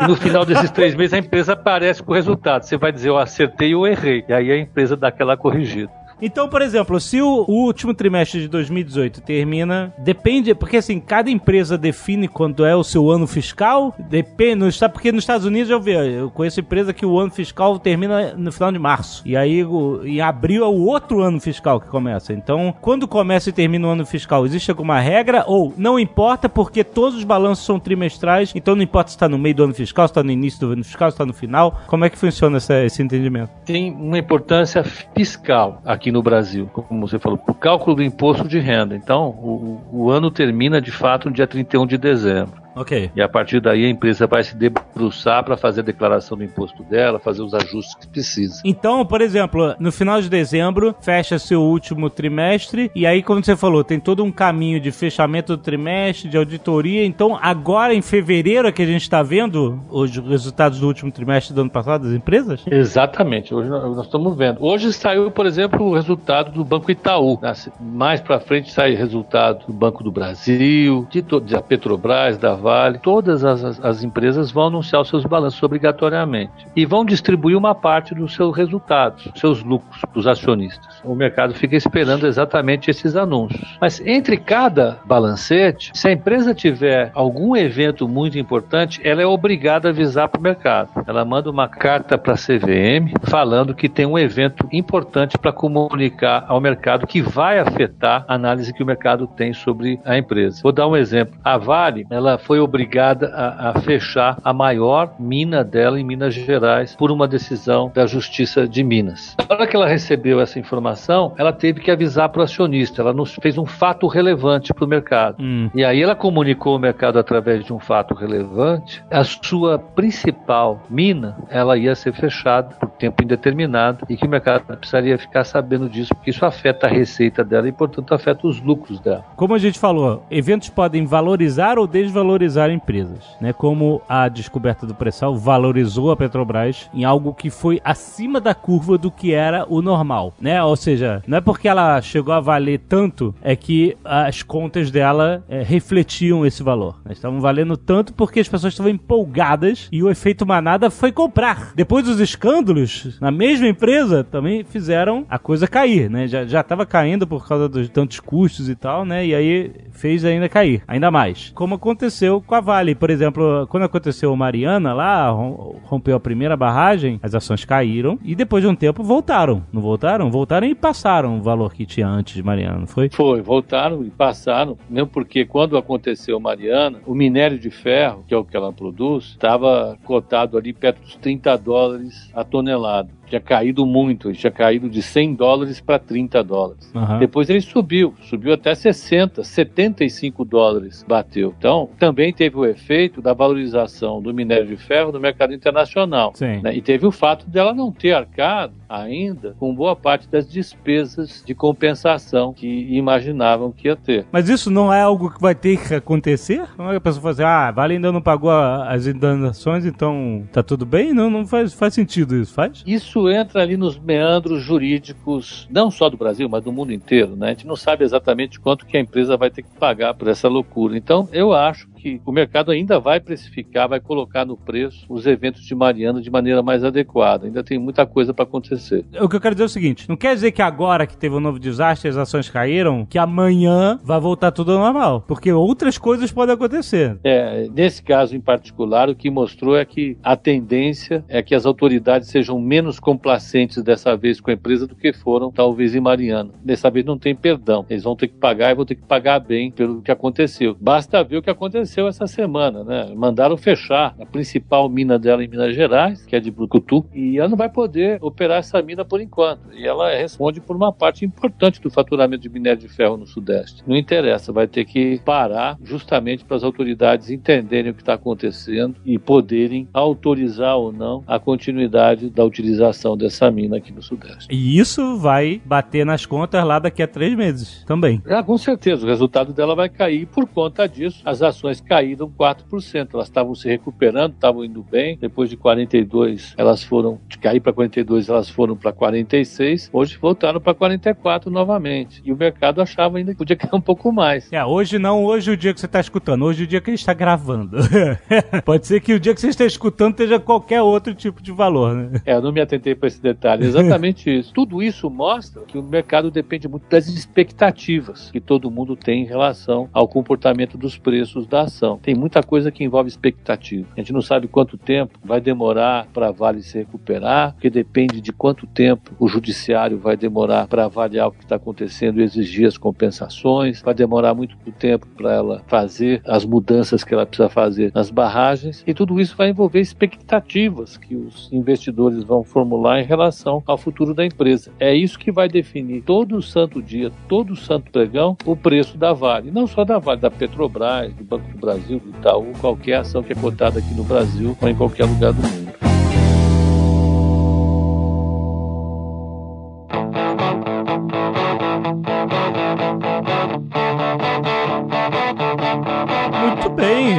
[0.00, 2.62] e no final desses três meses a empresa aparece com o resultado.
[2.62, 4.24] Você vai dizer, eu acertei ou errei.
[4.28, 5.90] E aí a empresa dá aquela corrigida.
[6.22, 11.28] Então, por exemplo, se o, o, último trimestre de 2018 termina, depende, porque assim, cada
[11.28, 15.80] empresa define quando é o seu ano fiscal, depende, sabe, porque nos Estados Unidos eu
[15.80, 19.64] vejo, eu conheço empresa que o ano fiscal termina no final de março, e aí
[19.64, 22.32] o, em abril é o outro ano fiscal que começa.
[22.32, 26.84] Então, quando começa e termina o ano fiscal, existe alguma regra ou não importa porque
[26.84, 30.06] todos os balanços são trimestrais, então não importa se está no meio do ano fiscal,
[30.06, 32.58] se está no início do ano fiscal, se está no final, como é que funciona
[32.58, 33.50] esse entendimento?
[33.64, 38.58] Tem uma importância fiscal aqui no Brasil, como você falou, o cálculo do imposto de
[38.58, 38.94] renda.
[38.94, 42.61] Então, o, o ano termina de fato no dia 31 de dezembro.
[42.74, 43.10] Ok.
[43.14, 46.82] E a partir daí a empresa vai se debruçar para fazer a declaração do imposto
[46.82, 48.62] dela, fazer os ajustes que precisa.
[48.64, 53.56] Então, por exemplo, no final de dezembro, fecha seu último trimestre, e aí, como você
[53.56, 57.04] falou, tem todo um caminho de fechamento do trimestre, de auditoria.
[57.04, 61.54] Então, agora em fevereiro é que a gente está vendo os resultados do último trimestre
[61.54, 62.62] do ano passado das empresas?
[62.66, 63.54] Exatamente.
[63.54, 64.64] Hoje nós estamos vendo.
[64.64, 67.38] Hoje saiu, por exemplo, o resultado do Banco Itaú.
[67.80, 72.98] Mais para frente sai resultado do Banco do Brasil, de, de a Petrobras, da Vale,
[72.98, 78.14] todas as, as empresas vão anunciar os seus balanços obrigatoriamente e vão distribuir uma parte
[78.14, 81.00] dos seus resultados, seus lucros para os acionistas.
[81.02, 83.76] O mercado fica esperando exatamente esses anúncios.
[83.80, 89.88] Mas entre cada balancete, se a empresa tiver algum evento muito importante, ela é obrigada
[89.88, 90.90] a avisar para o mercado.
[91.04, 96.44] Ela manda uma carta para a CVM falando que tem um evento importante para comunicar
[96.46, 100.60] ao mercado que vai afetar a análise que o mercado tem sobre a empresa.
[100.62, 101.34] Vou dar um exemplo.
[101.42, 106.34] A Vale, ela foi foi obrigada a, a fechar a maior mina dela em Minas
[106.34, 109.34] Gerais por uma decisão da Justiça de Minas.
[109.48, 113.00] Na hora que ela recebeu essa informação, ela teve que avisar para o acionista.
[113.00, 115.38] Ela nos fez um fato relevante para o mercado.
[115.40, 115.70] Hum.
[115.74, 119.02] E aí ela comunicou ao mercado através de um fato relevante.
[119.10, 124.76] A sua principal mina, ela ia ser fechada por tempo indeterminado e que o mercado
[124.76, 129.00] precisaria ficar sabendo disso, porque isso afeta a receita dela e, portanto, afeta os lucros
[129.00, 129.24] dela.
[129.36, 132.41] Como a gente falou, eventos podem valorizar ou desvalorizar
[132.72, 133.52] empresas, né?
[133.52, 138.98] Como a descoberta do pré-sal valorizou a Petrobras em algo que foi acima da curva
[138.98, 140.62] do que era o normal, né?
[140.62, 145.44] Ou seja, não é porque ela chegou a valer tanto é que as contas dela
[145.48, 147.00] é, refletiam esse valor.
[147.04, 147.12] Né?
[147.12, 151.72] Estavam valendo tanto porque as pessoas estavam empolgadas e o efeito manada foi comprar.
[151.74, 156.26] Depois dos escândalos, na mesma empresa, também fizeram a coisa cair, né?
[156.26, 159.26] Já, já tava caindo por causa dos tantos custos e tal, né?
[159.26, 161.52] E aí fez ainda cair, ainda mais.
[161.54, 166.20] Como aconteceu com a Vale, por exemplo, quando aconteceu o Mariana lá, rom- rompeu a
[166.20, 169.62] primeira barragem, as ações caíram e depois de um tempo voltaram.
[169.72, 170.30] Não voltaram?
[170.30, 173.08] Voltaram e passaram o valor que tinha antes de Mariana, não foi?
[173.10, 178.36] Foi, voltaram e passaram, mesmo porque quando aconteceu Mariana, o minério de ferro, que é
[178.36, 183.08] o que ela produz, estava cotado ali perto dos 30 dólares a tonelada.
[183.32, 186.92] Tinha caído muito, ele tinha caído de 100 dólares para 30 dólares.
[186.94, 187.18] Aham.
[187.18, 191.54] Depois ele subiu, subiu até 60, 75 dólares bateu.
[191.56, 196.34] Então, também teve o efeito da valorização do minério de ferro no mercado internacional.
[196.62, 196.76] Né?
[196.76, 201.54] E teve o fato dela não ter arcado ainda com boa parte das despesas de
[201.54, 204.26] compensação que imaginavam que ia ter.
[204.30, 206.68] Mas isso não é algo que vai ter que acontecer?
[206.76, 210.46] Não é que a pessoa fala assim, ah, Vale ainda não pagou as indenizações, então
[210.52, 211.14] tá tudo bem?
[211.14, 212.82] Não, não faz, faz sentido isso, faz?
[212.86, 217.48] Isso entra ali nos meandros jurídicos, não só do Brasil, mas do mundo inteiro, né?
[217.48, 220.48] A gente não sabe exatamente quanto que a empresa vai ter que pagar por essa
[220.48, 220.96] loucura.
[220.96, 225.62] Então, eu acho que o mercado ainda vai precificar, vai colocar no preço os eventos
[225.62, 227.46] de Mariana de maneira mais adequada.
[227.46, 229.04] Ainda tem muita coisa para acontecer.
[229.20, 231.36] O que eu quero dizer é o seguinte: não quer dizer que agora que teve
[231.36, 235.24] um novo desastre as ações caíram, que amanhã vai voltar tudo ao normal.
[235.28, 237.16] Porque outras coisas podem acontecer.
[237.22, 241.64] É, nesse caso em particular, o que mostrou é que a tendência é que as
[241.64, 246.50] autoridades sejam menos complacentes dessa vez com a empresa do que foram, talvez, em Mariana.
[246.64, 247.86] Dessa vez não tem perdão.
[247.88, 250.76] Eles vão ter que pagar e vão ter que pagar bem pelo que aconteceu.
[250.80, 253.12] Basta ver o que aconteceu essa semana, né?
[253.14, 257.48] Mandaram fechar a principal mina dela em Minas Gerais, que é de Brucutu, e ela
[257.48, 259.72] não vai poder operar essa mina por enquanto.
[259.72, 263.82] E ela responde por uma parte importante do faturamento de minério de ferro no Sudeste.
[263.86, 268.96] Não interessa, vai ter que parar justamente para as autoridades entenderem o que está acontecendo
[269.04, 274.48] e poderem autorizar ou não a continuidade da utilização dessa mina aqui no Sudeste.
[274.50, 278.22] E isso vai bater nas contas lá daqui a três meses também.
[278.26, 280.26] Ah, com certeza, o resultado dela vai cair.
[280.26, 283.08] Por conta disso, as ações caíram 4%.
[283.14, 285.16] Elas estavam se recuperando, estavam indo bem.
[285.20, 289.90] Depois de 42, elas foram de cair para 42, elas foram para 46.
[289.92, 292.22] Hoje voltaram para 44 novamente.
[292.24, 294.52] E o mercado achava ainda que podia cair um pouco mais.
[294.52, 296.92] É, hoje não, hoje o dia que você está escutando, hoje o dia que a
[296.92, 297.78] gente está gravando.
[298.64, 301.94] Pode ser que o dia que você está escutando esteja qualquer outro tipo de valor,
[301.94, 302.20] né?
[302.24, 303.64] É, eu não me atentei para esse detalhe.
[303.64, 304.52] Exatamente isso.
[304.52, 309.26] Tudo isso mostra que o mercado depende muito das expectativas que todo mundo tem em
[309.26, 311.62] relação ao comportamento dos preços da
[312.02, 313.88] Tem muita coisa que envolve expectativa.
[313.96, 318.20] A gente não sabe quanto tempo vai demorar para a Vale se recuperar, porque depende
[318.20, 322.66] de quanto tempo o judiciário vai demorar para avaliar o que está acontecendo e exigir
[322.66, 323.82] as compensações.
[323.82, 328.82] Vai demorar muito tempo para ela fazer as mudanças que ela precisa fazer nas barragens.
[328.86, 334.14] E tudo isso vai envolver expectativas que os investidores vão formular em relação ao futuro
[334.14, 334.72] da empresa.
[334.78, 339.50] É isso que vai definir todo santo dia, todo santo pregão, o preço da Vale.
[339.50, 343.32] Não só da Vale, da Petrobras, do Banco do Brasil, do Itaú, qualquer ação que
[343.32, 345.91] é cotada aqui no Brasil ou em qualquer lugar do mundo.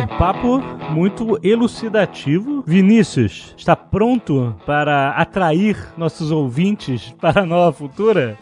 [0.07, 0.59] Papo
[0.91, 2.63] muito elucidativo.
[2.65, 8.37] Vinícius, está pronto para atrair nossos ouvintes para a nova futura?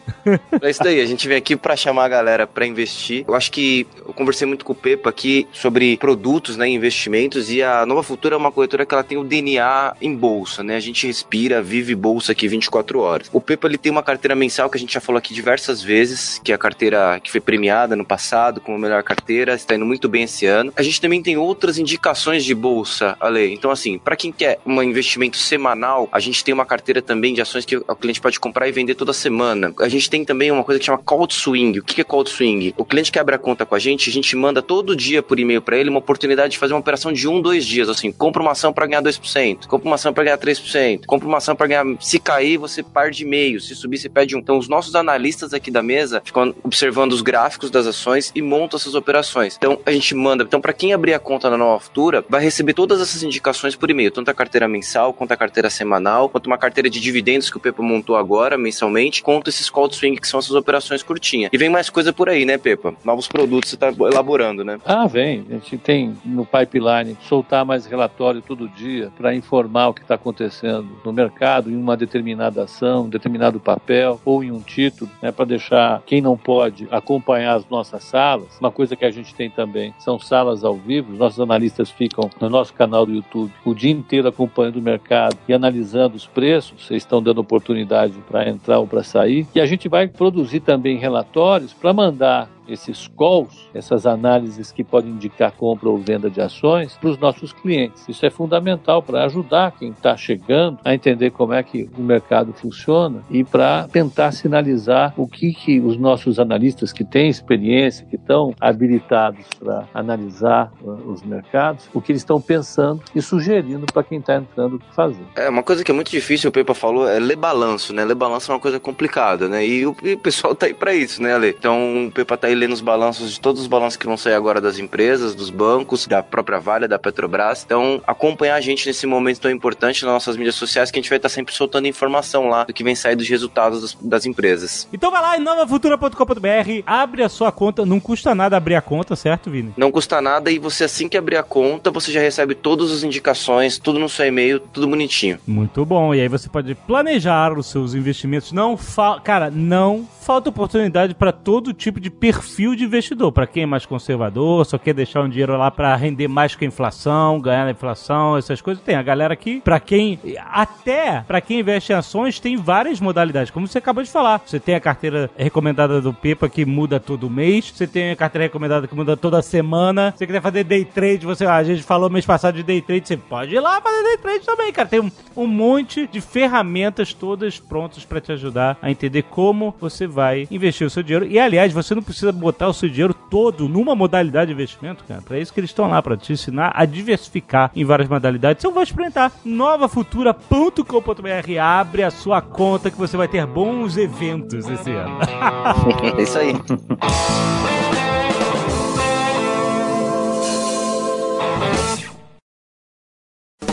[0.60, 3.24] É isso daí, a gente vem aqui pra chamar a galera pra investir.
[3.26, 7.62] Eu acho que eu conversei muito com o Pepa aqui sobre produtos, né, investimentos e
[7.62, 10.76] a Nova Futura é uma corretora que ela tem o DNA em bolsa, né?
[10.76, 13.30] A gente respira, vive bolsa aqui 24 horas.
[13.32, 16.40] O Pepa ele tem uma carteira mensal que a gente já falou aqui diversas vezes,
[16.42, 19.84] que é a carteira que foi premiada no passado como a melhor carteira, está indo
[19.84, 20.72] muito bem esse ano.
[20.76, 23.52] A gente também tem outras indicações de bolsa, Ale.
[23.52, 27.42] Então, assim, para quem quer um investimento semanal, a gente tem uma carteira também de
[27.42, 29.72] ações que o cliente pode comprar e vender toda semana.
[29.78, 31.78] A gente tem também uma coisa que chama Cold Swing.
[31.78, 32.74] O que é Cold Swing?
[32.76, 35.38] O cliente que abre a conta com a gente, a gente manda todo dia por
[35.38, 37.88] e-mail para ele uma oportunidade de fazer uma operação de um, dois dias.
[37.88, 41.38] Assim, compra uma ação para ganhar 2%, compra uma ação para ganhar 3%, compra uma
[41.38, 41.84] ação para ganhar.
[42.00, 44.38] Se cair, você perde meio, se subir, você perde um.
[44.38, 48.78] Então, os nossos analistas aqui da mesa ficam observando os gráficos das ações e montam
[48.78, 49.56] essas operações.
[49.56, 50.44] Então, a gente manda.
[50.44, 53.90] Então, para quem abrir a conta na Nova Futura, vai receber todas essas indicações por
[53.90, 57.56] e-mail, tanto a carteira mensal, quanto a carteira semanal, quanto uma carteira de dividendos que
[57.56, 61.50] o Pepa montou agora, mensalmente, quanto esses cold swing, que são essas operações curtinhas.
[61.52, 62.94] E vem mais coisa por aí, né, Pepa?
[63.04, 64.78] Novos produtos você está elaborando, né?
[64.84, 65.44] Ah, vem.
[65.50, 70.14] A gente tem no pipeline soltar mais relatório todo dia para informar o que está
[70.14, 75.32] acontecendo no mercado em uma determinada ação, um determinado papel ou em um título, né,
[75.32, 78.48] para deixar quem não pode acompanhar as nossas salas.
[78.60, 81.12] Uma coisa que a gente tem também são salas ao vivo.
[81.12, 85.36] Os nossos analistas ficam no nosso canal do YouTube o dia inteiro acompanhando o mercado
[85.48, 86.86] e analisando os preços.
[86.86, 89.46] Vocês estão dando oportunidade para entrar ou para sair.
[89.54, 95.12] E a gente vai produzir também relatórios para mandar esses calls, essas análises que podem
[95.12, 98.08] indicar compra ou venda de ações para os nossos clientes.
[98.08, 102.52] Isso é fundamental para ajudar quem está chegando a entender como é que o mercado
[102.52, 108.16] funciona e para tentar sinalizar o que, que os nossos analistas que têm experiência, que
[108.16, 114.02] estão habilitados para analisar uh, os mercados, o que eles estão pensando e sugerindo para
[114.02, 115.24] quem está entrando o que fazer.
[115.36, 118.04] É uma coisa que é muito difícil, o Pepa falou, é ler balanço, né?
[118.04, 119.66] Ler balanço é uma coisa complicada, né?
[119.66, 121.54] E o, e o pessoal tá aí para isso, né, Ale?
[121.58, 124.34] Então o Pepa tá aí lendo os balanços de todos os balanços que vão sair
[124.34, 127.64] agora das empresas, dos bancos, da própria Vale, da Petrobras.
[127.64, 131.08] Então, acompanhar a gente nesse momento tão importante nas nossas mídias sociais, que a gente
[131.08, 134.88] vai estar sempre soltando informação lá do que vem sair dos resultados das, das empresas.
[134.92, 139.16] Então vai lá em novafutura.com.br, abre a sua conta, não custa nada abrir a conta,
[139.16, 139.72] certo, Vini?
[139.76, 143.02] Não custa nada e você assim que abrir a conta, você já recebe todas as
[143.02, 145.38] indicações, tudo no seu e-mail, tudo bonitinho.
[145.46, 146.14] Muito bom.
[146.14, 148.52] E aí você pode planejar os seus investimentos.
[148.52, 149.20] Não fa...
[149.20, 152.41] Cara, não falta oportunidade para todo tipo de perfil
[152.76, 153.32] de investidor.
[153.32, 156.64] Para quem é mais conservador, só quer deixar um dinheiro lá para render mais que
[156.64, 158.82] a inflação, ganhar na inflação, essas coisas.
[158.82, 160.18] Tem a galera aqui, para quem
[160.50, 164.42] até para quem investe em ações tem várias modalidades, como você acabou de falar.
[164.44, 168.44] Você tem a carteira recomendada do Pepa que muda todo mês, você tem a carteira
[168.44, 170.12] recomendada que muda toda semana.
[170.12, 173.08] Se você quiser fazer day trade, você a gente falou mês passado de day trade,
[173.08, 174.88] você pode ir lá fazer day trade também, cara.
[174.88, 180.06] Tem um, um monte de ferramentas todas prontas para te ajudar a entender como você
[180.06, 181.26] vai investir o seu dinheiro.
[181.26, 185.22] E aliás, você não precisa botar o seu dinheiro todo numa modalidade de investimento, cara.
[185.22, 188.62] Para isso que eles estão lá, para te ensinar a diversificar em várias modalidades.
[188.62, 191.60] Então vai experimentar novafutura.com.br.
[191.60, 195.18] Abre a sua conta que você vai ter bons eventos esse ano.
[196.18, 196.52] é isso aí.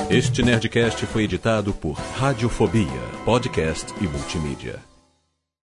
[0.10, 2.88] Este Nerdcast foi editado por Radiofobia,
[3.24, 4.89] podcast e multimídia.